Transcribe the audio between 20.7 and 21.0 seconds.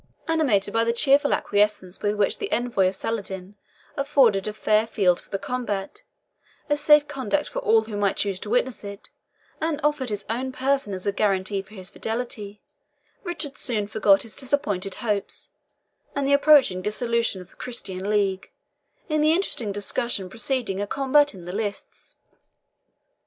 a